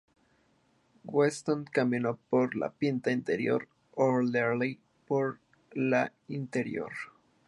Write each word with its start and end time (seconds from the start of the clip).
Weston 1.03 1.65
caminó 1.65 2.17
por 2.31 2.55
la 2.55 2.71
pista 2.71 3.11
interior 3.11 3.65
y 3.69 4.01
O'Leary 4.01 4.79
por 5.07 5.39
la 5.75 6.11
interior. 6.27 6.91